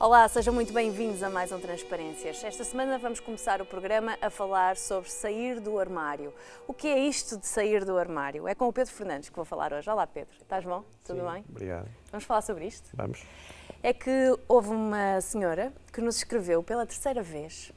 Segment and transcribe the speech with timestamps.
[0.00, 2.44] Olá, sejam muito bem-vindos a mais um Transparências.
[2.44, 6.32] Esta semana vamos começar o programa a falar sobre sair do armário.
[6.68, 8.46] O que é isto de sair do armário?
[8.46, 9.90] É com o Pedro Fernandes que vou falar hoje.
[9.90, 10.36] Olá, Pedro.
[10.40, 10.84] Estás bom?
[11.02, 11.44] Tudo Sim, bem?
[11.48, 11.88] Obrigado.
[12.12, 12.88] Vamos falar sobre isto?
[12.94, 13.26] Vamos.
[13.82, 17.72] É que houve uma senhora que nos escreveu pela terceira vez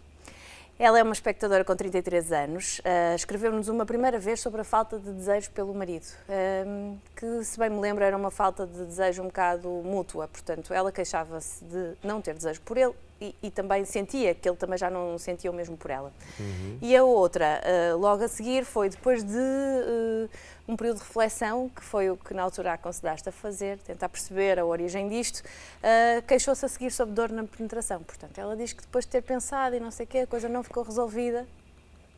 [0.79, 4.97] ela é uma espectadora com 33 anos, uh, escreveu-nos uma primeira vez sobre a falta
[4.97, 9.21] de desejo pelo marido, uh, que, se bem me lembro, era uma falta de desejo
[9.21, 13.85] um bocado mútua, portanto, ela queixava-se de não ter desejo por ele e, e, também
[13.85, 16.11] sentia que ele também já não sentia o mesmo por ela.
[16.39, 16.79] Uhum.
[16.81, 17.61] E a outra,
[17.93, 20.29] uh, logo a seguir, foi depois de uh,
[20.67, 24.59] um período de reflexão, que foi o que na altura aconselhaste a fazer, tentar perceber
[24.59, 28.01] a origem disto, uh, queixou-se a seguir sobre dor na penetração.
[28.03, 30.47] Portanto, ela diz que depois de ter pensado e não sei o quê, a coisa
[30.47, 31.47] não ficou resolvida,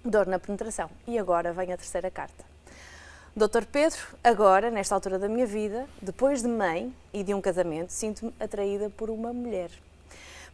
[0.03, 0.89] dor na penetração.
[1.07, 2.43] E agora vem a terceira carta.
[3.35, 7.91] Doutor Pedro, agora, nesta altura da minha vida, depois de mãe e de um casamento,
[7.91, 9.71] sinto-me atraída por uma mulher.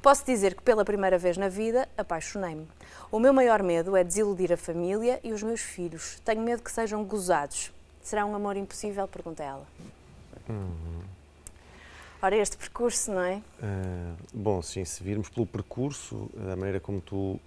[0.02, 2.66] Posso dizer que pela primeira vez na vida apaixonei-me.
[3.12, 6.22] O meu maior medo é desiludir a família e os meus filhos.
[6.24, 7.74] Tenho medo que sejam gozados.
[8.10, 9.08] Será um amor impossível?
[9.08, 9.68] Pergunta ela.
[10.50, 11.04] Uhum.
[12.20, 13.36] Ora, este percurso, não é?
[13.36, 17.40] Uh, bom, sim, se virmos pelo percurso, da maneira como tu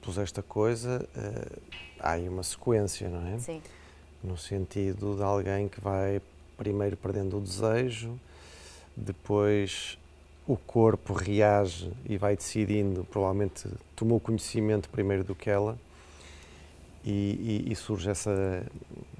[0.00, 1.62] puseste a coisa, uh,
[1.98, 3.38] há aí uma sequência, não é?
[3.40, 3.60] Sim.
[4.22, 6.22] No sentido de alguém que vai
[6.56, 8.16] primeiro perdendo o desejo,
[8.96, 9.98] depois
[10.46, 15.76] o corpo reage e vai decidindo, provavelmente tomou conhecimento primeiro do que ela,
[17.04, 18.64] e, e, e, surge essa,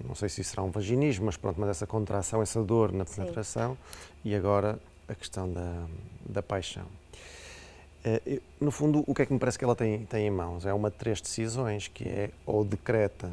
[0.05, 3.05] não sei se isso será um vaginismo, mas pronto, mas essa contração, essa dor na
[3.05, 4.31] penetração, Sim.
[4.31, 5.87] e agora a questão da,
[6.27, 6.87] da paixão.
[8.05, 10.65] Uh, no fundo, o que é que me parece que ela tem, tem em mãos?
[10.65, 13.33] É uma de três decisões, que é ou decreta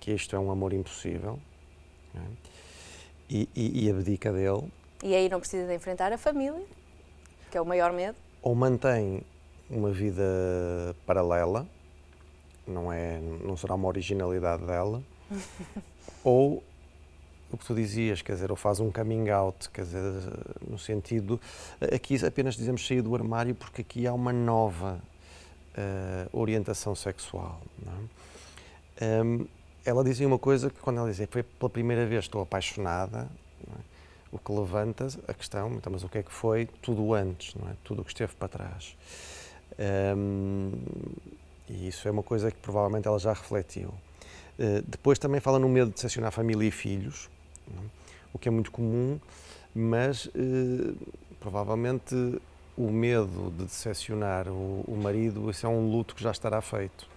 [0.00, 1.38] que isto é um amor impossível,
[2.14, 2.20] é?
[3.30, 4.64] e, e, e abdica dele.
[5.02, 6.62] E aí não precisa de enfrentar a família
[7.50, 8.16] que é o maior medo?
[8.42, 9.22] Ou mantém
[9.70, 10.22] uma vida
[11.06, 11.66] paralela,
[12.66, 15.02] não, é, não será uma originalidade dela,
[16.24, 16.62] ou
[17.50, 20.02] o que tu dizias, quer dizer, ou faz um coming out, quer dizer,
[20.68, 21.40] no sentido.
[21.94, 25.00] Aqui apenas dizemos sair do armário porque aqui há uma nova
[25.76, 27.60] uh, orientação sexual.
[29.00, 29.22] É?
[29.22, 29.46] Um,
[29.84, 33.28] ela dizia uma coisa que, quando ela dizia, foi pela primeira vez estou apaixonada,
[34.32, 37.68] o que levanta a questão, então, mas o que é que foi tudo antes, não
[37.70, 37.74] é?
[37.84, 38.96] Tudo o que esteve para trás.
[40.16, 40.72] Um,
[41.68, 43.88] e isso é uma coisa que provavelmente ela já refletiu.
[44.58, 47.28] Uh, depois também fala no medo de decepcionar família e filhos,
[47.70, 47.80] é?
[48.32, 49.20] o que é muito comum,
[49.74, 50.96] mas uh,
[51.40, 52.14] provavelmente
[52.76, 57.08] o medo de decepcionar o, o, marido, isso é um luto que já estará feito.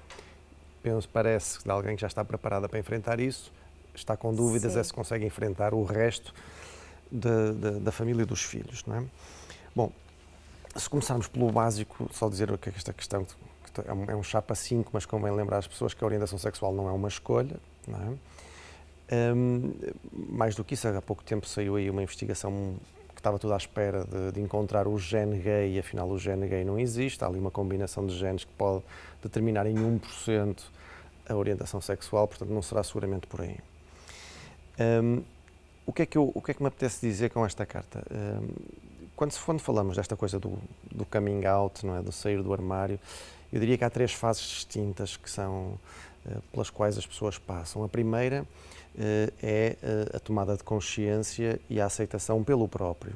[0.81, 3.51] Penso, parece de alguém que já está preparada para enfrentar isso,
[3.93, 4.79] está com dúvidas Sim.
[4.79, 6.33] é se consegue enfrentar o resto
[7.11, 8.85] da, da, da família e dos filhos.
[8.85, 9.03] Não é?
[9.75, 9.91] Bom,
[10.75, 13.25] se começarmos pelo básico, só dizer que esta questão
[13.85, 16.88] é um é chapa 5, mas convém lembrar as pessoas que a orientação sexual não
[16.88, 17.57] é uma escolha.
[17.88, 18.30] Não é?
[19.12, 19.74] Um,
[20.13, 22.75] mais do que isso, há pouco tempo saiu aí uma investigação
[23.09, 26.47] que estava tudo à espera de, de, encontrar o gene gay e afinal o gene
[26.47, 27.24] gay não existe.
[27.24, 28.84] Há ali uma combinação de genes que pode
[29.22, 30.62] determinar em 1%
[31.28, 33.57] a orientação sexual, portanto não será seguramente por aí.
[34.80, 35.24] Um,
[35.86, 38.03] o que, é que eu, o que é que me apetece dizer com esta carta?
[39.16, 40.57] Quando, quando falamos desta coisa do,
[40.90, 43.00] do coming out, não é, do sair do armário,
[43.51, 45.79] eu diria que há três fases distintas que são
[46.25, 47.83] eh, pelas quais as pessoas passam.
[47.83, 48.45] A primeira
[48.97, 53.15] eh, é eh, a tomada de consciência e a aceitação pelo próprio,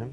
[0.00, 0.08] é?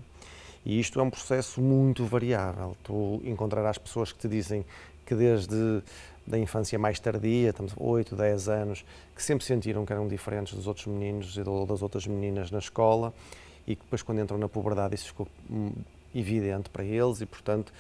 [0.64, 2.78] E isto é um processo muito variável.
[2.84, 4.64] Tu encontrarás pessoas que te dizem
[5.06, 5.82] que desde
[6.26, 8.86] da infância mais tardia, estamos 8, 10 anos,
[9.16, 13.14] que sempre sentiram que eram diferentes dos outros meninos ou das outras meninas na escola
[13.68, 15.72] e que depois quando entram na puberdade isso ficou hum,
[16.14, 17.74] evidente para eles e, portanto,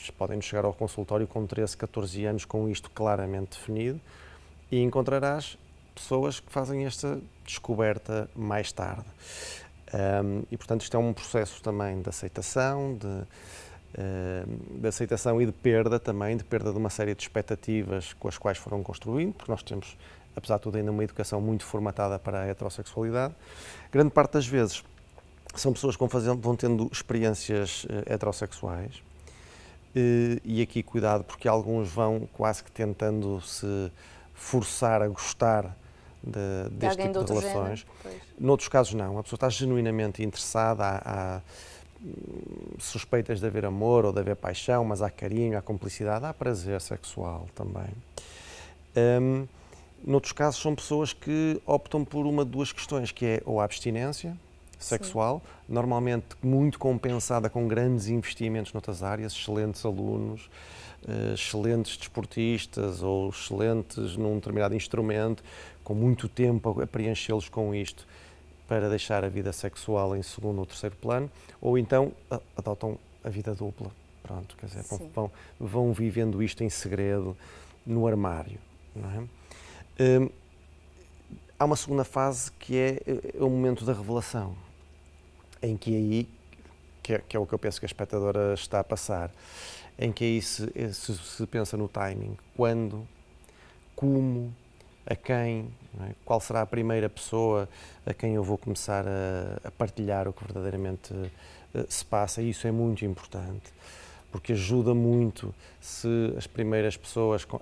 [0.00, 4.00] que podem chegar ao consultório com 13, 14 anos com isto claramente definido
[4.70, 5.58] e encontrarás
[5.94, 9.06] pessoas que fazem esta descoberta mais tarde.
[9.94, 13.24] Um, e, portanto, isto é um processo também de aceitação, de
[13.98, 14.44] eh,
[14.78, 18.36] de aceitação e de perda também, de perda de uma série de expectativas com as
[18.36, 19.96] quais foram construindo, porque nós temos,
[20.36, 23.34] apesar de tudo, ainda uma educação muito formatada para a heterossexualidade.
[23.90, 24.84] Grande parte das vezes
[25.54, 29.02] são pessoas que vão, fazendo, vão tendo experiências uh, heterossexuais, uh,
[30.44, 33.90] e aqui cuidado, porque alguns vão quase que tentando se
[34.34, 35.76] forçar a gostar
[36.22, 37.86] de, deste de tipo de relações.
[38.38, 39.18] Noutros casos, não.
[39.18, 41.40] A pessoa está genuinamente interessada, há, há
[42.78, 46.80] suspeitas de haver amor ou de haver paixão, mas há carinho, há cumplicidade, há prazer
[46.80, 47.88] sexual também.
[48.96, 49.46] Um,
[50.04, 53.64] noutros casos são pessoas que optam por uma de duas questões, que é ou a
[53.64, 54.36] abstinência,
[54.78, 55.74] sexual, Sim.
[55.74, 60.50] normalmente muito compensada com grandes investimentos noutras áreas, excelentes alunos,
[61.08, 65.42] uh, excelentes desportistas ou excelentes num determinado instrumento,
[65.82, 68.06] com muito tempo a preenchê-los com isto
[68.68, 71.30] para deixar a vida sexual em segundo ou terceiro plano,
[71.60, 72.12] ou então
[72.56, 73.90] adotam a vida dupla.
[74.22, 74.82] Pronto, quer dizer,
[75.14, 77.36] vão, vão, vivendo isto em segredo
[77.86, 78.58] no armário.
[78.96, 80.18] É?
[80.18, 80.28] Hum,
[81.56, 84.56] há uma segunda fase que é, é, o momento da revelação,
[85.62, 86.28] em que aí,
[87.02, 89.30] que é, que é, o que eu penso que a espectadora está a passar,
[89.98, 93.06] em que aí se, se, se pensa no timing, quando,
[93.94, 94.52] como,
[95.06, 95.68] a quem,
[96.00, 96.10] é?
[96.24, 97.68] qual será a primeira pessoa
[98.04, 101.30] a quem eu vou começar a, a partilhar o que verdadeiramente uh,
[101.88, 103.72] se passa, e isso é muito importante,
[104.32, 107.60] porque ajuda muito se as primeiras pessoas com,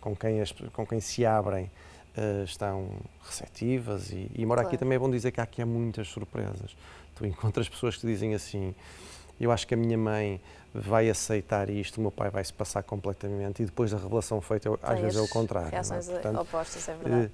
[0.00, 1.70] com, quem, as, com quem se abrem
[2.16, 2.88] uh, estão
[3.24, 4.68] receptivas, e, e embora claro.
[4.68, 6.76] aqui também é bom dizer que há aqui há muitas surpresas.
[7.14, 8.74] Tu encontras pessoas que dizem assim,
[9.40, 10.40] eu acho que a minha mãe
[10.74, 14.68] vai aceitar isto, o meu pai vai se passar completamente e depois da revelação feita,
[14.68, 15.68] eu, às vezes é o contrário.
[15.68, 15.70] É?
[15.70, 16.12] Reações é?
[16.12, 17.26] Portanto, opostas, é verdade.
[17.26, 17.30] Uh,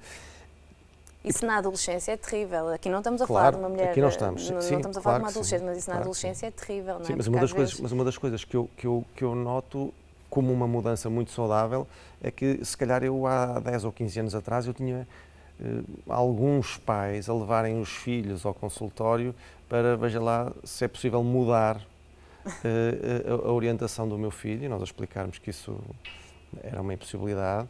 [1.25, 2.69] isso na adolescência é terrível.
[2.69, 3.91] Aqui não estamos a claro, falar de uma mulher.
[3.91, 4.51] Aqui não estamos.
[4.51, 6.51] Não, sim, não estamos a falar de uma adolescente, mas isso na claro adolescência é
[6.51, 7.05] terrível, não é?
[7.05, 7.81] Sim, mas uma, das coisas, vezes...
[7.81, 9.93] mas uma das coisas que eu, que, eu, que eu noto
[10.31, 11.87] como uma mudança muito saudável
[12.23, 15.07] é que, se calhar, eu há 10 ou 15 anos atrás eu tinha
[15.61, 19.35] uh, alguns pais a levarem os filhos ao consultório
[19.71, 21.81] para, veja lá, se é possível mudar
[22.45, 25.79] a, a, orientação do meu filho e nós a explicarmos que isso
[26.61, 27.69] era uma impossibilidade.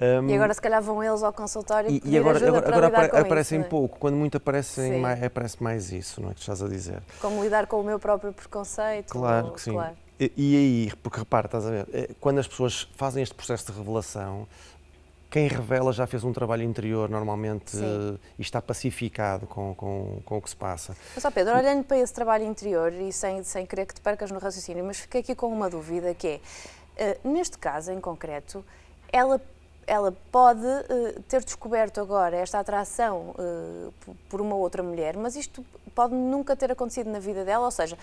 [0.00, 3.16] Um, e agora se calhar vão eles ao consultório e, e agora, agora, agora apare,
[3.18, 3.70] aparecem isso, é?
[3.70, 7.02] pouco, quando muito aparecem mais, aparece mais isso, não é que estás a dizer.
[7.20, 9.10] Como lidar com o meu próprio preconceito.
[9.10, 9.72] Claro ou, que sim.
[9.72, 9.94] Claro.
[10.18, 13.72] E, e, aí, porque repara, estás a ver, é, quando as pessoas fazem este processo
[13.72, 14.46] de revelação,
[15.32, 20.36] quem revela já fez um trabalho interior normalmente uh, e está pacificado com, com, com,
[20.36, 20.94] o que se passa.
[21.14, 24.30] Mas, ó Pedro, olhando para esse trabalho interior e sem, sem querer que te percas
[24.30, 26.38] no raciocínio, mas fiquei aqui com uma dúvida que
[26.98, 28.62] é, uh, neste caso em concreto,
[29.10, 29.40] ela
[29.86, 35.64] ela pode uh, ter descoberto agora esta atração uh, por uma outra mulher, mas isto
[35.94, 37.96] pode nunca ter acontecido na vida dela, ou seja,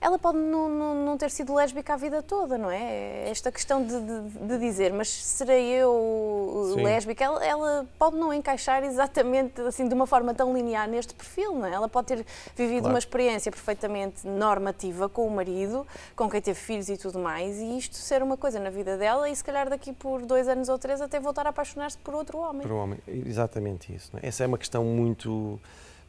[0.00, 3.28] ela pode não, não, não ter sido lésbica a vida toda, não é?
[3.28, 6.82] Esta questão de, de, de dizer, mas serei eu Sim.
[6.82, 11.54] lésbica, ela, ela, pode não encaixar exatamente assim de uma forma tão linear neste perfil,
[11.54, 11.72] não é?
[11.72, 12.94] Ela pode ter vivido claro.
[12.94, 17.78] uma experiência perfeitamente normativa com o marido, com quem teve filhos e tudo mais, e
[17.78, 20.78] isto ser uma coisa na vida dela e se calhar daqui por dois anos ou
[20.78, 22.62] três até voltar a apaixonar-se por outro homem.
[22.62, 24.10] Por um homem, exatamente isso.
[24.22, 24.28] É?
[24.28, 25.58] Essa é uma questão muito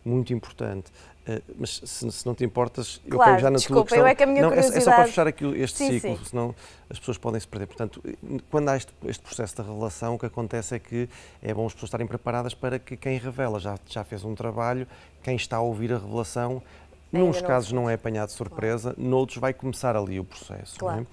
[0.07, 0.90] muito importante.
[1.28, 4.00] Uh, mas se, se, não te importas, claro, eu pego já na desculpa, tua questão.
[4.00, 4.82] Eu é que a minha não, curiosidade...
[4.82, 6.26] é, só para fechar aqui este sim, ciclo, sim.
[6.26, 6.56] senão
[6.90, 7.66] as pessoas podem se perder.
[7.66, 8.02] Portanto,
[8.50, 11.10] quando há este, este, processo de revelação, o que acontece é que
[11.42, 14.88] é bom as pessoas estarem preparadas para que quem revela já, já fez um trabalho,
[15.22, 16.64] quem está a ouvir a revelação
[17.12, 19.09] Nos casos não é apanhado de surpresa, claro.
[19.09, 20.75] noutros vai começar ali o processo.
[20.75, 20.80] É?
[20.80, 21.01] Claro.
[21.01, 21.06] É?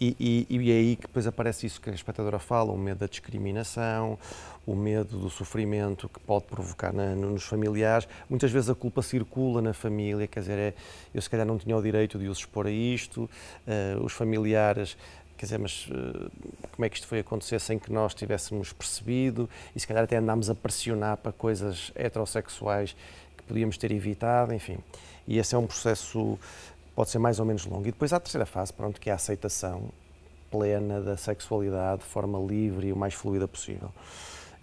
[0.00, 2.98] E, e, e, é aí que depois aparece isso que a espectadora fala, o medo
[2.98, 4.18] da discriminação,
[4.66, 8.08] o medo do sofrimento que pode provocar na, nos familiares.
[8.28, 10.74] Muitas vezes a culpa circula na família, quer dizer, é,
[11.14, 13.30] eu se calhar não tinha o direito de os expor a isto,
[13.66, 14.96] uh, os familiares
[15.36, 16.30] quer dizer, mas uh,
[16.72, 20.16] como é que isto foi acontecer sem que nós tivéssemos percebido e se calhar até
[20.16, 22.96] andámos a pressionar para coisas heterossexuais
[23.46, 24.78] podíamos ter evitado, enfim.
[25.26, 26.38] E esse é um processo
[26.96, 27.82] pode ser mais ou menos longo.
[27.82, 29.90] E depois há a terceira fase, pronto, que é a aceitação
[30.50, 33.90] plena da sexualidade de forma livre e o mais fluida possível.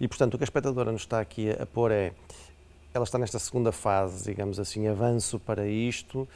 [0.00, 2.12] E, portanto, o que a espectadora nos está aqui a, pôr é,
[2.92, 6.28] ela está nesta segunda fase, digamos assim, avanço para isto,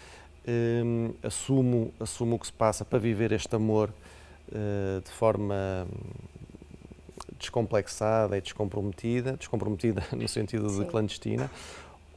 [0.46, 3.92] um, assumo, assumo o que se passa para viver este amor
[4.48, 5.86] uh, de forma
[7.38, 11.50] descomplexada e descomprometida, descomprometida no sentido de clandestina,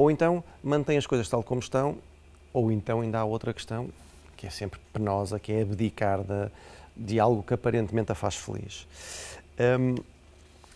[0.01, 1.97] ou então mantém as coisas tal como estão,
[2.53, 3.89] ou então ainda há outra questão,
[4.35, 6.51] que é sempre penosa, que é abdicar de,
[6.95, 8.87] de algo que aparentemente a faz feliz.
[9.59, 9.95] Um,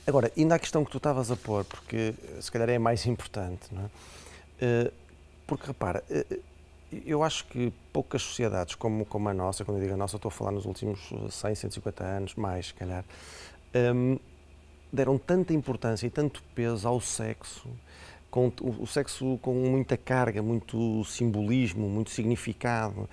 [0.08, 3.08] Agora, ainda a questão que tu estavas a pôr, porque se calhar é a mais
[3.08, 3.90] importante, não é?
[4.62, 4.92] Eh,
[5.48, 6.40] porque repara, eh,
[7.06, 10.30] eu acho que poucas sociedades como, como a nossa, quando eu digo a nossa, estou
[10.30, 13.04] a falar nos últimos 100, 150 anos, mais se calhar,
[13.96, 14.20] um,
[14.94, 17.68] deram tanta importância e tanto peso ao sexo,
[18.36, 23.10] com, o, sexo com muita carga, muito simbolismo, muito significado,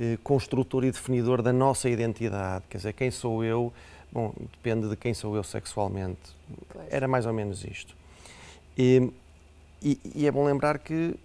[0.00, 2.64] eh, construtor e definidor da nossa identidade.
[2.68, 3.72] Quer dizer, quem sou eu
[4.14, 6.36] Bom, depende de quem sou eu sexualmente.
[6.68, 6.86] Pois.
[6.88, 7.96] Era mais ou menos isto.
[8.78, 9.10] E,
[9.82, 11.16] e, e, é bom lembrar que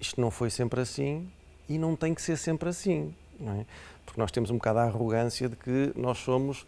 [0.00, 1.30] isto não foi sempre assim
[1.68, 3.66] e não tem que ser sempre assim, é?
[4.06, 6.66] Porque nós temos um bocado a arrogância de que nós somos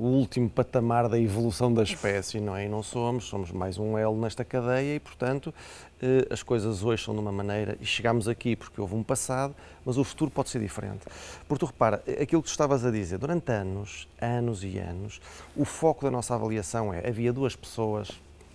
[0.00, 2.64] o último patamar da evolução da espécie, não é?
[2.64, 5.52] E não somos, somos mais um elo nesta cadeia e, portanto,
[6.00, 9.54] eh, as coisas hoje são de uma maneira e chegamos aqui porque houve um passado,
[9.84, 11.00] mas o futuro pode ser diferente.
[11.46, 15.20] Porque tu repara, aquilo que tu estavas a dizer, durante anos, anos e anos,
[15.54, 18.10] o foco da nossa avaliação é, havia duas pessoas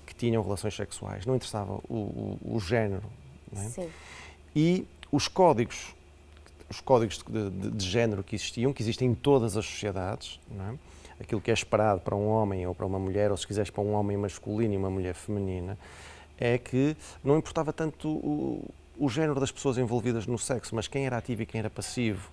[0.07, 3.03] que tinham relações sexuais, não interessava o, o, o género,
[3.53, 3.65] não é?
[3.69, 3.89] Sim.
[4.55, 5.93] E os códigos,
[6.67, 10.71] os códigos de, de, de género que existiam, que existem em todas as sociedades, não
[10.71, 10.94] é?
[11.19, 13.81] Aquilo que é esperado para um homem ou para uma mulher, ou se quiseres para
[13.81, 15.77] um homem masculino e uma mulher feminina,
[16.37, 21.05] é que não importava tanto o, o género das pessoas envolvidas no sexo, mas quem
[21.05, 22.29] era ativo e quem era passivo.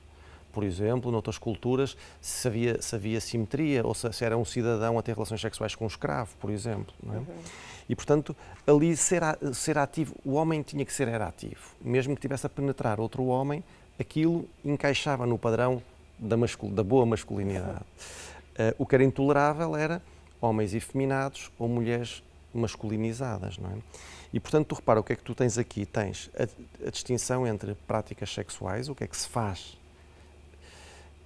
[0.53, 4.99] Por exemplo, noutras culturas, se havia, se havia simetria, ou se, se, era um cidadão
[4.99, 6.93] a ter relações sexuais com um escravo, por exemplo.
[7.07, 7.17] É?
[7.17, 7.27] Uhum.
[7.89, 8.37] E, portanto,
[8.67, 9.23] ali ser,
[9.55, 11.75] ser ativo, o homem tinha que ser era ativo.
[11.81, 13.65] Mesmo que tivesse a penetrar outro homem,
[13.99, 15.83] aquilo encaixava no padrão
[16.19, 17.81] da, mascul, da boa masculinidade.
[17.81, 18.32] Uhum.
[18.53, 20.03] Uh, o que era intolerável era
[20.41, 23.75] homens efeminados ou mulheres masculinizadas, não é?
[24.33, 25.85] E, portanto, tu repara, o que é que tu tens aqui?
[25.85, 29.77] Tens a, a distinção entre práticas sexuais, o que é que se faz,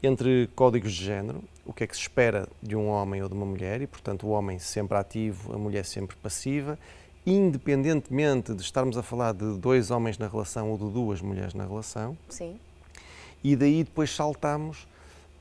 [0.03, 3.35] entre códigos de género, o que é que se espera de um homem ou de
[3.35, 6.79] uma mulher, e, portanto, o homem sempre ativo, a mulher sempre passiva,
[7.25, 11.65] independentemente de estarmos a falar de dois homens na relação ou de duas mulheres na
[11.65, 12.17] relação.
[12.29, 12.59] Sim.
[13.43, 14.87] E daí depois saltamos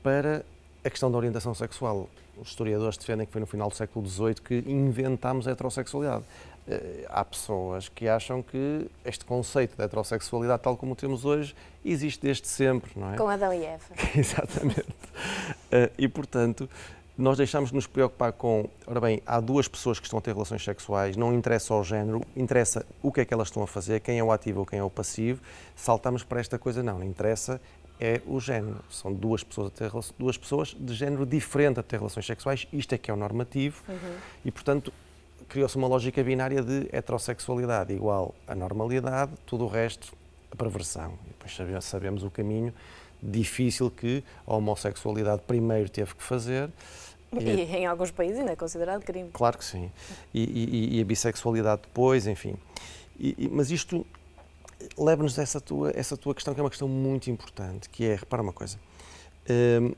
[0.02, 0.44] para
[0.86, 2.08] a questão da orientação sexual.
[2.40, 6.24] Os historiadores defendem que foi no final do século XVIII que inventámos a heterossexualidade.
[6.68, 11.54] Eh, há pessoas que acham que este conceito de heterossexualidade, tal como o temos hoje,
[11.84, 13.16] existe desde sempre, não é?
[13.16, 13.84] Com Adão e Eva.
[14.14, 14.86] Exatamente.
[15.72, 16.68] Eh, e, portanto,
[17.16, 20.34] nós deixamos de nos preocupar com, ora bem, há duas pessoas que estão a ter
[20.34, 24.00] relações sexuais, não interessa o género, interessa o que é que elas estão a fazer,
[24.00, 25.40] quem é o ativo ou quem é o passivo,
[25.74, 27.58] saltamos para esta coisa, não, não interessa
[28.00, 28.78] é o género.
[28.90, 32.98] São duas pessoas, ter, duas pessoas de género diferente a ter relações sexuais, isto é
[32.98, 34.16] que é o normativo, uhum.
[34.44, 34.92] e portanto
[35.48, 40.12] criou-se uma lógica binária de heterossexualidade igual a normalidade, tudo o resto
[40.50, 41.18] a perversão.
[41.24, 42.72] E depois sabemos o caminho
[43.22, 46.70] difícil que a homossexualidade primeiro teve que fazer.
[47.32, 49.30] E, e em alguns países ainda é considerado crime.
[49.32, 49.90] Claro que sim.
[50.34, 52.56] E, e, e a bissexualidade depois, enfim.
[53.50, 54.06] mas isto
[54.98, 58.14] leva-nos a essa tua, essa tua questão, que é uma questão muito importante, que é,
[58.16, 58.78] repara uma coisa,
[59.48, 59.92] hum,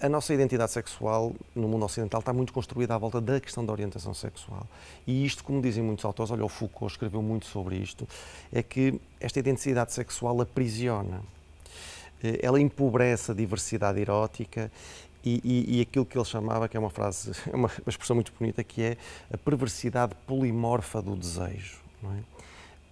[0.00, 3.72] a nossa identidade sexual no mundo ocidental está muito construída à volta da questão da
[3.72, 4.66] orientação sexual.
[5.06, 8.06] E isto, como dizem muitos autores, olha, o Foucault escreveu muito sobre isto,
[8.52, 11.22] é que esta identidade sexual aprisiona.
[12.22, 14.70] Eh, ela empobrece a diversidade erótica
[15.24, 18.32] e, e, e, aquilo que ele chamava, que é uma frase, é uma, expressão muito
[18.38, 18.96] bonita, que é
[19.32, 21.80] a perversidade polimorfa do desejo.
[22.02, 22.18] Não é?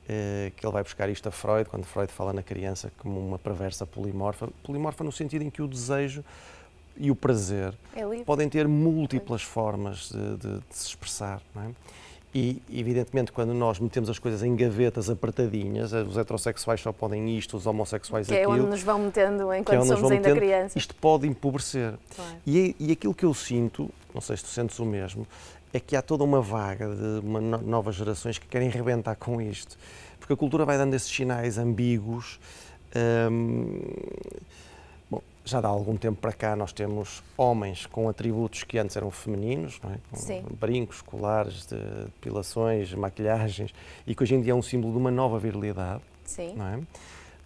[0.07, 3.39] Eh, que ele vai buscar isto a Freud, quando Freud fala na criança como uma
[3.39, 4.49] perversa polimorfa.
[4.63, 6.23] Polimorfa no sentido em que o desejo
[6.97, 11.41] e o prazer é podem ter múltiplas formas de, de, de se expressar.
[11.57, 11.71] É?
[12.35, 17.39] E, evidentemente, quando nós metemos as coisas em gavetas apertadinhas, eh, os heterossexuais só podem
[17.39, 18.53] isto, os homossexuais que aquilo.
[18.53, 20.75] Que é onde nos vão metendo enquanto é somos ainda crianças.
[20.75, 21.95] Isto pode empobrecer.
[22.45, 25.25] E, e aquilo que eu sinto, não sei se tu sentes o mesmo,
[25.75, 29.43] é que há toda uma vaga de uma no, novas gerações que querem rebentar com
[29.43, 29.77] isto.
[30.21, 32.39] Porque a cultura vai dando esses sinais ambíguos.
[33.29, 33.81] Hum,
[35.11, 39.11] bom, já dá algum tempo para cá nós temos homens com atributos que antes eram
[39.11, 39.97] femininos, não é?
[40.13, 40.45] com Sim.
[40.61, 43.75] brincos, colares, depilações, maquilhagens,
[44.07, 46.03] e que hoje em dia é um símbolo de uma nova virilidade.
[46.25, 46.55] Sim.
[46.55, 46.81] Não é?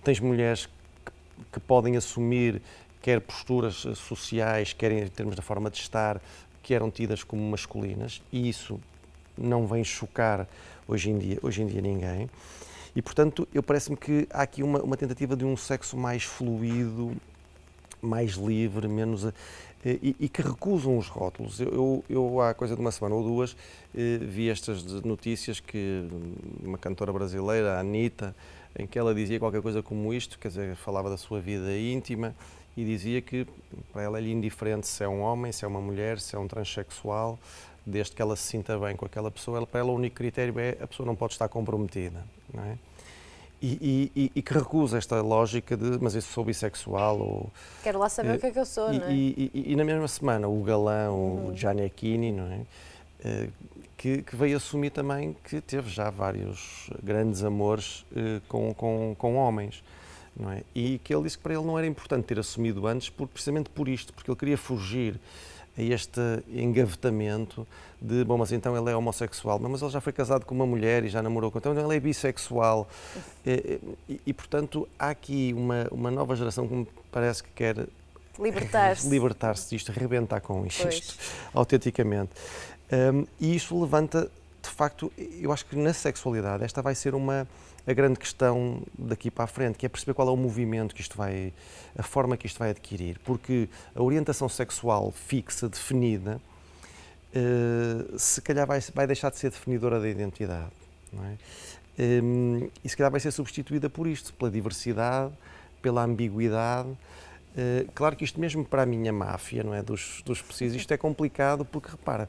[0.04, 1.12] Tens mulheres que,
[1.50, 2.60] que podem assumir
[3.00, 6.20] quer posturas sociais, quer em termos da forma de estar,
[6.68, 8.78] que eram tidas como masculinas e isso
[9.38, 10.46] não vem chocar
[10.86, 12.28] hoje em dia, hoje em dia ninguém.
[12.94, 17.16] E, portanto, eu parece-me que há aqui uma, uma, tentativa de um sexo mais fluido,
[18.02, 19.24] mais livre, menos.
[19.24, 21.58] Eh, e, e, que recusam os rótulos.
[21.58, 23.56] Eu, eu, eu, há coisa de uma semana ou duas,
[23.96, 26.06] eh, vi estas notícias que
[26.62, 28.36] uma cantora brasileira, a Anitta,
[28.76, 32.34] em que ela dizia qualquer coisa como isto, quer dizer, falava da sua vida íntima
[32.76, 33.46] e dizia que
[33.92, 36.46] para ela é indiferente se é um homem, se é uma mulher, se é um
[36.46, 37.38] transexual,
[37.84, 40.76] desde que ela se sinta bem com aquela pessoa, para ela o único critério é
[40.80, 42.24] a pessoa não pode estar comprometida.
[42.52, 42.78] Não é?
[43.60, 47.50] E, e, e, que recusa esta lógica de mas eu sou bissexual ou
[47.82, 49.12] quero lá saber o que é que eu sou e, não é?
[49.12, 51.48] e, na mesma semana o galã uhum.
[51.48, 51.90] o Gianni
[52.30, 52.60] não é
[53.24, 53.52] uh,
[53.98, 59.34] que, que, veio assumir também que teve já vários grandes amores uh, com, com, com
[59.34, 59.82] homens
[60.38, 60.62] não é?
[60.74, 63.68] E que ele disse que para ele não era importante ter assumido antes, por, precisamente
[63.70, 65.18] por isto, porque ele queria fugir
[65.76, 67.66] a este engavetamento
[68.00, 71.04] de, bom, mas então ele é homossexual, mas ele já foi casado com uma mulher
[71.04, 72.88] e já namorou com, então ele é bissexual.
[73.44, 77.86] E, e, e portanto, há aqui uma, uma nova geração que me parece que quer
[78.38, 79.08] Libertar-se.
[79.10, 81.16] Libertar-se disto, arrebentar com isto, pois.
[81.52, 82.30] autenticamente.
[82.92, 84.30] Um, e isso levanta,
[84.62, 87.46] de facto, eu acho que na sexualidade esta vai ser uma
[87.86, 91.00] a grande questão daqui para a frente, que é perceber qual é o movimento que
[91.00, 91.54] isto vai,
[91.96, 96.38] a forma que isto vai adquirir, porque a orientação sexual fixa, definida,
[97.34, 100.70] uh, se calhar vai, vai deixar de ser definidora da identidade,
[101.10, 101.38] não é?
[101.98, 105.32] Um, e se calhar vai ser substituída por isto, pela diversidade,
[105.80, 106.90] pela ambiguidade.
[107.58, 110.94] Uh, claro que isto mesmo para a minha máfia, não é, dos, dos precisos, isto
[110.94, 112.28] é complicado porque, repara,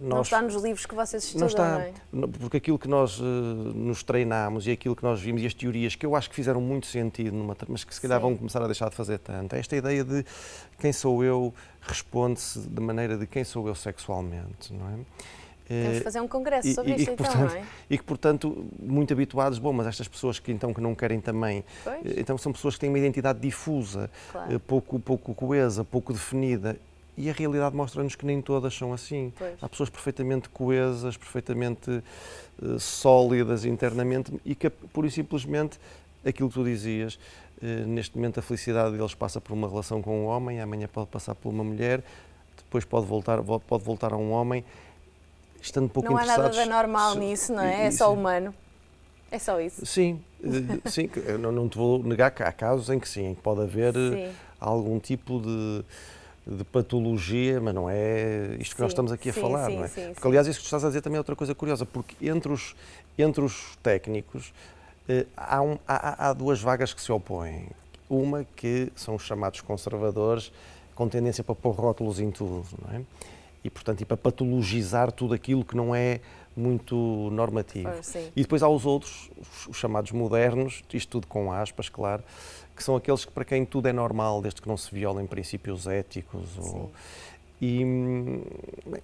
[0.00, 2.28] nós, não está nos livros que vocês estudam, não está, não é?
[2.38, 5.96] Porque aquilo que nós uh, nos treinámos e aquilo que nós vimos e as teorias
[5.96, 8.22] que eu acho que fizeram muito sentido, numa, mas que se calhar Sim.
[8.22, 10.24] vão começar a deixar de fazer tanto, é esta ideia de
[10.78, 14.98] quem sou eu responde-se de maneira de quem sou eu sexualmente, não é?
[15.70, 17.64] Temos de fazer um congresso sobre e, isto, e, então, portanto, não é?
[17.88, 21.64] E que, portanto, muito habituados, bom, mas estas pessoas que então que não querem também,
[21.84, 22.04] pois.
[22.06, 24.52] Eh, então são pessoas que têm uma identidade difusa, claro.
[24.52, 26.76] Eh, pouco, pouco coesa, pouco definida,
[27.16, 29.32] e a realidade mostra-nos que nem todas são assim.
[29.38, 29.54] Pois.
[29.62, 32.02] Há pessoas perfeitamente coesas, perfeitamente
[32.62, 35.78] uh, sólidas internamente e que, pura e simplesmente,
[36.24, 37.14] aquilo que tu dizias,
[37.62, 41.08] uh, neste momento a felicidade deles passa por uma relação com um homem, amanhã pode
[41.08, 42.02] passar por uma mulher,
[42.56, 44.64] depois pode voltar, pode voltar a um homem,
[45.60, 47.86] estando pouco Não há nada de normal nisso, não é?
[47.86, 48.54] É só humano.
[49.30, 49.86] É só isso.
[49.86, 53.34] Sim, uh, sim, não, não te vou negar que há casos em que sim, em
[53.34, 53.94] que pode haver
[54.58, 55.84] algum tipo de
[56.46, 59.76] de patologia, mas não é isto que sim, nós estamos aqui a sim, falar, sim,
[59.76, 59.88] não é?
[59.88, 62.50] porque, aliás, isso que tu estás a dizer também é outra coisa curiosa, porque entre
[62.50, 62.74] os,
[63.16, 64.52] entre os técnicos
[65.08, 67.66] eh, há, um, há, há, duas vagas que se opõem.
[68.08, 70.50] Uma que são os chamados conservadores,
[70.94, 73.02] com tendência para pôr rótulos em tudo, não é?
[73.62, 76.20] E, portanto, e para patologizar tudo aquilo que não é
[76.56, 76.96] muito
[77.32, 77.88] normativo.
[78.34, 79.30] e depois há os outros,
[79.68, 82.22] os chamados modernos, isto tudo com aspas, claro,
[82.74, 85.86] que são aqueles que para quem tudo é normal, desde que não se violem princípios
[85.86, 86.58] éticos.
[86.58, 86.90] Ou,
[87.60, 88.42] e, hum,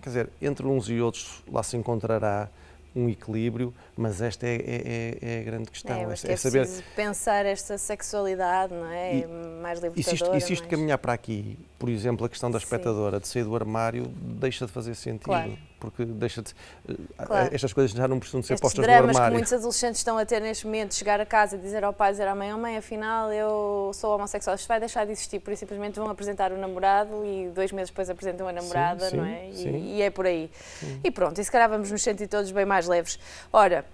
[0.01, 2.49] quer dizer, entre uns e outros lá se encontrará
[2.97, 5.95] um equilíbrio, mas esta é, é, é, é a grande questão.
[5.95, 6.67] É, é, é, é saber
[6.97, 9.19] pensar esta sexualidade, não é?
[9.19, 9.27] E,
[9.61, 10.01] mais libertadora.
[10.01, 10.71] E se isto, e se isto mais...
[10.71, 13.23] caminhar para aqui, por exemplo, a questão da espectadora Sim.
[13.23, 15.25] de sair do armário, deixa de fazer sentido.
[15.25, 16.55] Claro porque deixa de.
[16.89, 17.55] Eh, claro.
[17.55, 19.31] Estas coisas já não precisam de ser Estes postas dramas no armário.
[19.31, 22.13] que muitos adolescentes estão a ter neste momento, chegar a casa e dizer ao pai,
[22.13, 25.53] dizer à mãe, oh mãe, afinal eu sou homossexual, isto vai deixar de existir, por
[25.53, 29.25] isso simplesmente vão apresentar o namorado e dois meses depois apresentam a namorada, sim, não
[29.25, 29.49] é?
[29.51, 30.51] E, e, é por aí.
[30.81, 31.01] Sim.
[31.05, 33.19] E pronto, e se calhar vamos nos sentir todos bem mais leves.
[33.53, 33.85] Ora,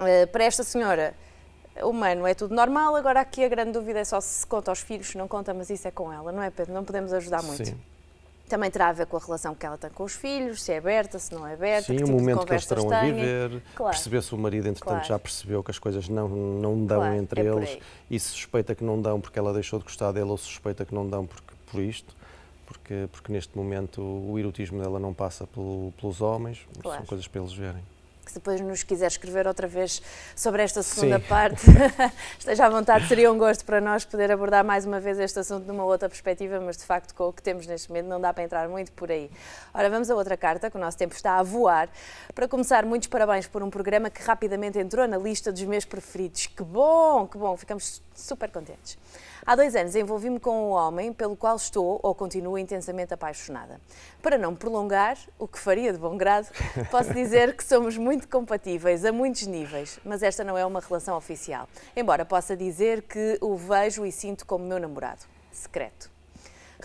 [0.00, 1.14] eh, para esta senhora
[1.82, 5.08] humano é tudo normal, agora aqui a grande dúvida é só se conta aos filhos,
[5.08, 6.74] se não conta, mas isso é com ela, não é Pedro?
[6.74, 7.64] Não podemos ajudar muito.
[7.64, 7.78] Sim.
[8.52, 10.76] Também terá a ver com a relação que ela tem com os filhos, se é
[10.76, 11.86] aberta, se não é aberta.
[11.86, 13.00] Sim, o tipo momento que eles estarão tenha.
[13.00, 13.94] a viver, claro.
[13.94, 15.08] perceber se o marido, entretanto, claro.
[15.08, 17.78] já percebeu que as coisas não, não dão claro, entre é eles
[18.10, 20.84] e se suspeita que não dão porque ela deixou de gostar dele ou se suspeita
[20.84, 22.14] que não dão porque, por isto.
[22.66, 27.40] Porque, porque neste momento o erotismo dela não passa pelo, pelos homens, são coisas para
[27.40, 27.82] eles verem
[28.32, 30.00] se depois nos quiser escrever outra vez
[30.34, 31.26] sobre esta segunda Sim.
[31.26, 31.62] parte,
[32.38, 35.66] esteja à vontade, seria um gosto para nós poder abordar mais uma vez este assunto
[35.66, 38.42] numa outra perspectiva, mas de facto com o que temos neste momento não dá para
[38.42, 39.30] entrar muito por aí.
[39.74, 41.90] Ora, vamos a outra carta, que o nosso tempo está a voar.
[42.34, 46.46] Para começar, muitos parabéns por um programa que rapidamente entrou na lista dos meus preferidos.
[46.46, 48.96] Que bom, que bom, ficamos super contentes.
[49.44, 53.80] Há dois anos envolvi-me com um homem pelo qual estou ou continuo intensamente apaixonada.
[54.22, 56.46] Para não prolongar, o que faria de bom grado,
[56.92, 61.16] posso dizer que somos muito compatíveis a muitos níveis, mas esta não é uma relação
[61.16, 61.68] oficial.
[61.96, 65.22] Embora possa dizer que o vejo e sinto como meu namorado.
[65.50, 66.11] Secreto.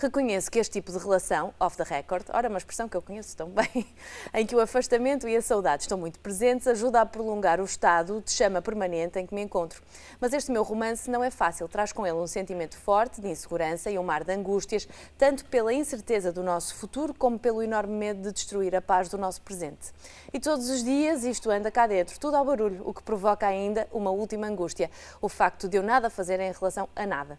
[0.00, 3.36] Reconheço que este tipo de relação, off the record, ora, uma expressão que eu conheço
[3.36, 3.84] tão bem,
[4.32, 8.22] em que o afastamento e a saudade estão muito presentes, ajuda a prolongar o estado
[8.24, 9.82] de chama permanente em que me encontro.
[10.20, 13.90] Mas este meu romance não é fácil, traz com ele um sentimento forte de insegurança
[13.90, 14.86] e um mar de angústias,
[15.18, 19.18] tanto pela incerteza do nosso futuro como pelo enorme medo de destruir a paz do
[19.18, 19.92] nosso presente.
[20.32, 23.88] E todos os dias isto anda cá dentro, tudo ao barulho, o que provoca ainda
[23.90, 27.36] uma última angústia, o facto de eu nada fazer em relação a nada.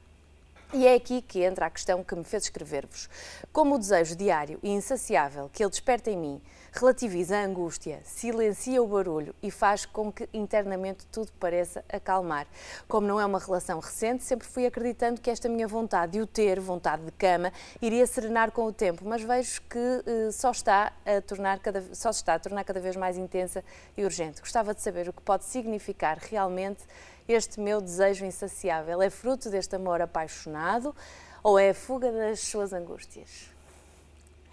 [0.72, 3.10] E é aqui que entra a questão que me fez escrever-vos.
[3.52, 8.80] Como o desejo diário e insaciável que ele desperta em mim relativiza a angústia, silencia
[8.80, 12.46] o barulho e faz com que internamente tudo pareça acalmar.
[12.88, 16.28] Como não é uma relação recente, sempre fui acreditando que esta minha vontade de o
[16.28, 17.52] ter, vontade de cama,
[17.82, 22.12] iria serenar com o tempo, mas vejo que uh, só, está a tornar cada, só
[22.12, 23.64] se está a tornar cada vez mais intensa
[23.98, 24.40] e urgente.
[24.40, 26.84] Gostava de saber o que pode significar realmente
[27.32, 29.02] este meu desejo insaciável?
[29.02, 30.96] É fruto deste amor apaixonado
[31.44, 33.50] ou é a fuga das suas angústias?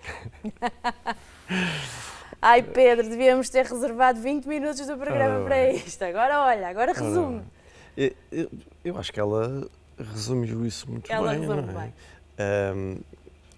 [2.40, 6.04] Ai Pedro, devíamos ter reservado 20 minutos do programa para isto.
[6.04, 7.42] Agora olha, agora resume.
[7.96, 8.50] Eu, eu,
[8.84, 9.66] eu, acho que ela
[9.98, 11.40] resumiu isso muito Ela bem.
[11.40, 11.72] resume é?
[11.72, 11.94] bem.
[12.38, 13.00] Ahm,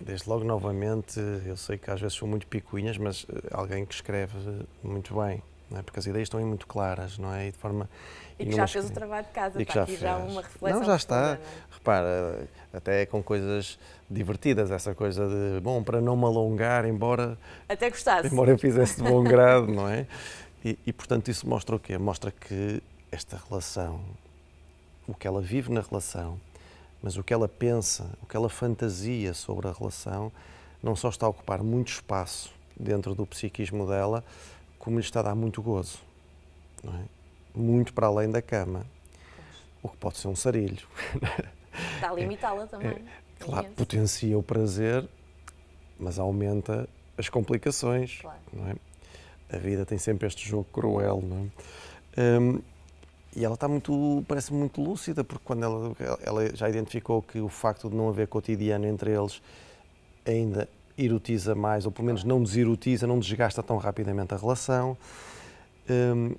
[0.01, 3.95] desde logo, novamente, eu sei que às vezes são muito picuinhas, mas eh, alguém que
[3.95, 5.43] escreve muito bem,
[5.77, 5.83] é?
[5.83, 7.49] porque as ideias estão aí muito claras, não é?
[7.49, 7.89] E de forma.
[8.39, 10.33] E que já fez o trabalho de casa, E está já aqui já fez.
[10.33, 10.81] uma reflexão.
[10.81, 11.21] Não, já está.
[11.23, 11.39] não é?
[11.71, 13.79] Repara, até com coisas
[14.09, 17.37] divertidas, essa coisa de, bom, para não me alongar, embora,
[17.69, 18.29] Até gostasse.
[18.29, 20.07] embora eu fizesse de bom grado, não é?
[20.65, 21.97] E, e, portanto isso mostra o quê?
[21.99, 24.01] Mostra que esta relação,
[25.07, 26.39] o que ela vive na relação,
[27.03, 30.33] mas o que ela pensa, o que ela fantasia sobre a relação,
[30.83, 34.25] não só está a ocupar muito espaço dentro do psiquismo dela,
[34.79, 35.99] como lhe está a dar muito gozo,
[36.85, 37.19] é?
[37.55, 38.87] Muito para além da cama,
[39.83, 40.87] o que pode ser um sarilho.
[41.97, 42.91] Está a limitá-la também.
[42.91, 45.09] É, Claro, potencia o prazer,
[45.99, 48.21] mas aumenta as complicações.
[48.21, 48.39] Claro.
[49.51, 49.57] É?
[49.57, 51.51] A vida tem sempre este jogo cruel, não
[52.17, 52.39] é?
[52.41, 52.61] Hum,
[53.37, 57.49] e ela está muito, parece muito lúcida, porque quando ela, ela já identificou que o
[57.49, 59.41] facto de não haver cotidiano entre eles
[60.27, 64.97] ainda erotiza mais, ou pelo menos não deserotiza, não desgasta tão rapidamente a relação.
[65.89, 66.35] Hum,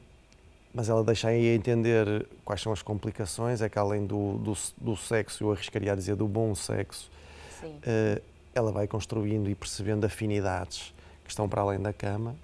[0.74, 4.54] mas ela deixa aí a entender quais são as complicações, é que além do, do,
[4.78, 7.10] do sexo, eu arriscaria a dizer do bom sexo,
[7.84, 8.22] eh,
[8.54, 10.93] ela vai construindo e percebendo afinidades
[11.24, 12.36] que estão para além da cama.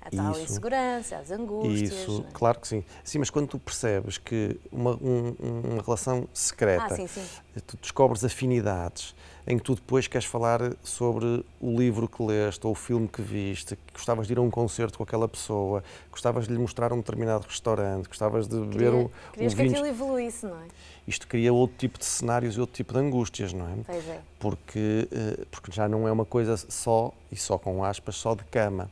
[0.00, 1.90] A tal isso- insegurança, as angústias.
[1.92, 2.32] Isso, é?
[2.32, 2.84] claro que sim.
[3.02, 5.34] Sim, mas quando tu percebes que uma, um-
[5.72, 7.24] uma relação secreta, Ah, sim, sim.
[7.66, 9.14] tu descobres afinidades
[9.48, 13.20] em que tu depois queres falar sobre o livro que leste ou o filme que
[13.22, 16.92] viste, que gostavas de ir a um concerto com aquela pessoa, gostavas de lhe mostrar
[16.92, 19.72] um determinado restaurante, gostavas de beber um, um Querias que vinho.
[19.72, 20.66] aquilo evoluísse, não é?
[21.06, 23.74] Isto cria outro tipo de cenários e outro tipo de angústias, não é?
[23.84, 24.20] Pois é.
[24.38, 28.44] porque, eh, porque já não é uma coisa só, e só com aspas, só de
[28.44, 28.88] cama.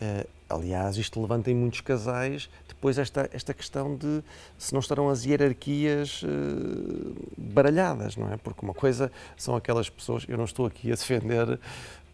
[0.00, 4.22] Eh, aliás, isto levanta em muitos casais depois esta, esta questão de
[4.58, 8.36] se não estarão as hierarquias eh, baralhadas, não é?
[8.36, 11.58] Porque uma coisa são aquelas pessoas, eu não estou aqui a defender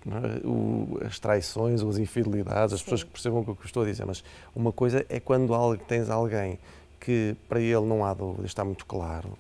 [0.07, 2.85] é, o- as traições ou as infidelidades, as Sim.
[2.85, 4.23] pessoas que percebam o que eu estou a dizer, mas
[4.55, 5.53] uma coisa é quando
[5.89, 6.59] tens alguém
[7.01, 9.37] que para ele não há dúvida, está muito claro,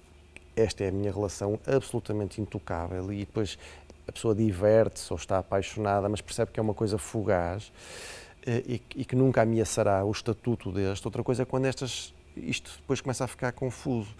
[0.56, 3.56] esta é a minha relação absolutamente intocável e depois
[4.06, 7.72] a pessoa diverte-se ou está apaixonada, mas percebe que é uma coisa fugaz
[8.46, 11.06] e, que- e que nunca ameaçará o estatuto deste.
[11.06, 14.14] Outra coisa é quando estas, isto depois começa a ficar confuso.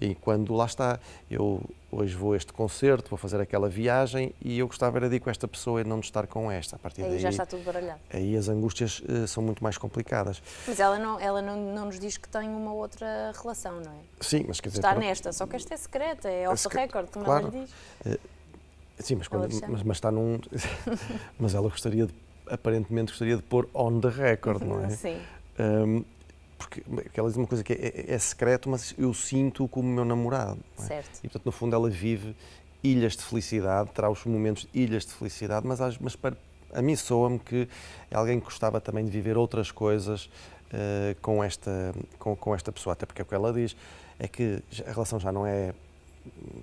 [0.00, 0.98] E quando lá está,
[1.30, 5.16] eu hoje vou a este concerto, vou fazer aquela viagem e eu gostava era de
[5.16, 6.76] ir com esta pessoa e não de estar com esta.
[6.76, 8.00] A partir Aí daí, já está tudo baralhado.
[8.10, 10.42] aí as angústias eh, são muito mais complicadas.
[10.66, 13.96] Mas ela, não, ela não, não nos diz que tem uma outra relação, não é?
[14.22, 16.74] Sim, mas quer dizer, Está pronto, nesta, só que esta é secreta, é off the
[16.74, 17.48] record, como claro.
[17.48, 17.70] ela diz.
[18.98, 20.38] Sim, mas, quando, mas, mas está num.
[21.38, 22.14] mas ela gostaria de,
[22.52, 24.90] aparentemente gostaria de pôr on the record, não é?
[24.96, 25.18] Sim.
[25.58, 26.04] Hum,
[26.58, 29.88] porque, porque ela diz uma coisa que é, é- é secreto, mas eu sinto como
[29.88, 30.58] meu namorado.
[30.78, 30.82] é?
[30.82, 31.18] Certo.
[31.18, 32.36] E portanto, no fundo, ela vive
[32.84, 36.36] ilhas de felicidade, terá os momentos de ilhas de felicidade, mas, mas para,
[36.72, 37.68] a mim soa-me que
[38.10, 40.28] é alguém que gostava também de viver outras coisas
[40.72, 43.76] eh, com, esta, com, com esta pessoa, até porque é o que ela diz,
[44.18, 45.72] é que a relação já não é,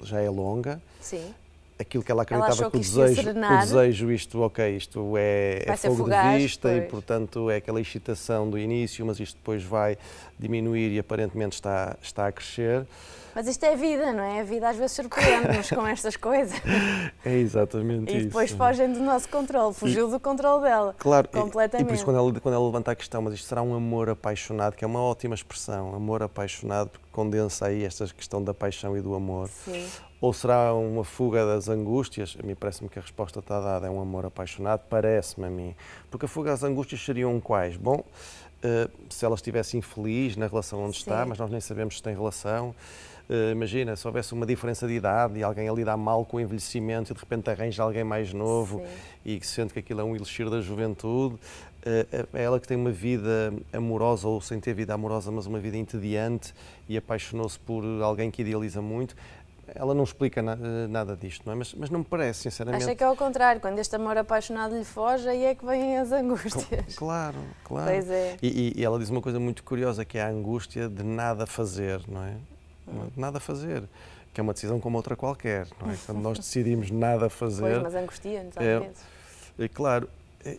[0.02, 1.34] já é longa, Sim.
[1.80, 5.64] Aquilo que ela Ela acreditava achou que o desejo, o desejo, isto, ok, isto é,
[5.66, 6.92] é fogo fugaz, de vista e, pois.
[6.92, 9.98] portanto, é aquela excitação do início, mas isto depois vai
[10.38, 12.86] diminuir e aparentemente está, está a crescer.
[13.34, 14.40] Mas isto é vida, não é?
[14.42, 16.60] A vida às vezes surpreende-nos com estas coisas
[17.24, 18.26] É exatamente e isso.
[18.26, 20.96] depois fogem do nosso controle, fugiu do controle dela.
[20.98, 21.88] Claro, e- E, completamente.
[21.88, 24.76] por isso quando ela, quando ela levanta a questão, mas isto será um amor apaixonado,
[24.76, 29.02] que é uma ótima expressão, amor apaixonado, porque condensa aí esta questão da paixão e
[29.02, 29.50] do amor.
[29.50, 29.86] Sim.
[30.22, 32.38] Ou será uma fuga das angústias?
[32.42, 35.76] A mim parece-me que a resposta está dada, é um amor apaixonado, parece-me a mim.
[36.10, 37.76] Porque a fuga das angústias seriam quais?
[37.76, 38.06] Bom,
[38.64, 41.30] eh, se ela estivesse infeliz na relação onde está, Sim.
[41.30, 42.74] mas nós nem sabemos se tem relação.
[43.30, 46.40] Eh, imagina, se houvesse uma diferença de idade e alguém ali dá mal com o
[46.40, 48.86] envelhecimento e de repente arranja alguém mais novo Sim.
[49.34, 51.38] e que sente que aquilo é um elixir da juventude,
[51.86, 55.78] é ela que tem uma vida amorosa ou sem ter vida amorosa, mas uma vida
[55.78, 56.54] entediante
[56.88, 59.16] e apaixonou-se por alguém que idealiza muito.
[59.76, 61.56] Ela não explica na- eh, nada disto, não é?
[61.56, 62.84] Mas, mas não me parece, sinceramente.
[62.86, 65.96] Acha que é ao contrário, quando este amor apaixonado lhe foge, aí é que vêm
[65.98, 66.96] as angústias.
[66.96, 67.92] Claro, claro.
[67.92, 68.36] Pois é.
[68.42, 72.02] E, e- ela diz uma coisa muito curiosa, que é a angústia de nada fazer,
[72.08, 72.34] não é?
[72.88, 73.10] Hum.
[73.14, 73.84] De Nada fazer.
[74.34, 75.96] Que é uma decisão como outra qualquer, não é?
[76.06, 77.62] Quando nós decidimos nada fazer.
[77.80, 78.80] Pois, mas angustia-nos às É.
[78.80, 78.98] vezes.
[79.60, 80.10] É claro,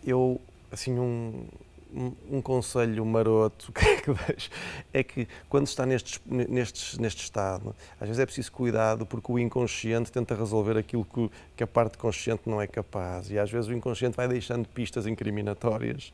[0.05, 0.39] eu,
[0.71, 1.45] assim, um,
[1.93, 4.49] um, um conselho maroto que, que deixo
[4.93, 9.37] é que quando está nestes, nestes, neste estado, às vezes é preciso cuidado porque o
[9.37, 13.69] inconsciente tenta resolver aquilo que, que a parte consciente não é capaz e às vezes
[13.69, 16.11] o inconsciente vai deixando pistas incriminatórias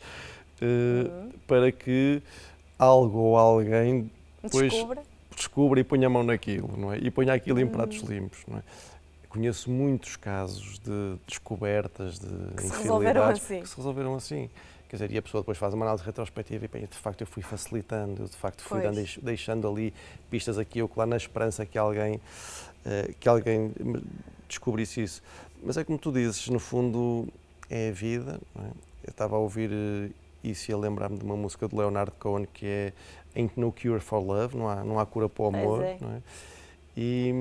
[0.62, 0.65] eh,
[1.08, 1.32] Uhum.
[1.46, 2.22] para que
[2.80, 4.10] algo ou alguém
[4.41, 5.04] depois Descubra.
[5.36, 6.98] descubra e ponha a mão naquilo, não é?
[6.98, 8.63] E ponha aquilo em pratos limpos, não é?
[9.38, 13.62] Conheço muitos casos de descobertas, de Que se resolveram assim.
[13.62, 14.50] que se resolveram assim.
[14.89, 17.28] Quer dizer, e a pessoa depois faz uma análise retrospectiva e pensa, de facto eu
[17.28, 19.93] fui facilitando, de facto fui dando, deix- deixando ali
[20.32, 22.19] pistas aqui ou lá na esperança que alguém,
[22.84, 23.71] eh, que alguém
[24.50, 25.21] descobrisse isso.
[25.63, 27.28] Mas é como tu dizes, no fundo
[27.69, 28.39] é a vida.
[28.56, 28.69] não é?
[29.04, 30.10] Eu estava a ouvir eh,
[30.43, 32.93] isso e a lembrar-me de uma música de Leonard Cohen que é
[33.36, 35.84] Ain't No Cure for Love, não há, não há cura para o amor.
[35.84, 35.97] é.
[36.02, 36.21] não é?
[36.99, 37.31] E,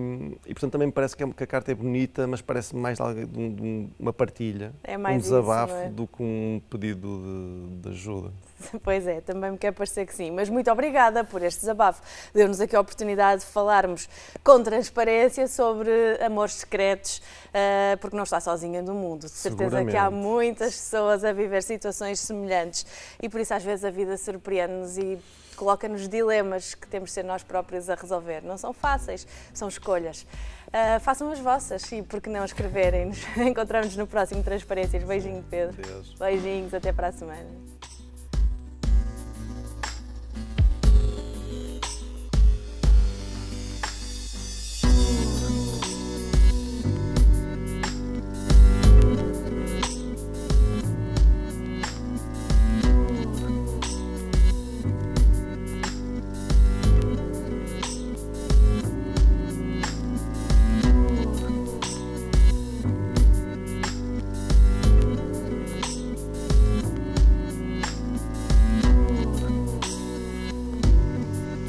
[0.46, 2.98] e, portanto também me parece que, é- que a carta é bonita, mas parece mais
[2.98, 5.88] de, um- uma partilha, É um isso, desabafo não é?
[5.88, 7.22] do que um pedido
[7.70, 8.32] de, de ajuda.
[8.82, 10.30] Pois é, também me quer parecer que sim.
[10.30, 12.02] Mas muito obrigada por este desabafo.
[12.32, 14.08] Deu-nos aqui a oportunidade de falarmos
[14.42, 15.90] com transparência sobre
[16.24, 19.26] amores secretos, ah, porque não está sozinha no mundo.
[19.26, 22.86] De certeza que há muitas pessoas a viver situações semelhantes
[23.22, 25.18] e por isso às vezes a vida surpreende-nos e
[25.56, 28.42] coloca-nos dilemas que temos de ser nós próprios a resolver.
[28.42, 30.26] Não são fáceis, são escolhas.
[30.72, 33.18] Ah, façam as vossas e por que não escreverem-nos.
[33.38, 35.02] Encontramos no próximo Transparências.
[35.02, 35.82] Beijinho, Pedro.
[35.82, 36.14] Deus.
[36.14, 37.75] Beijinhos, até para a semana.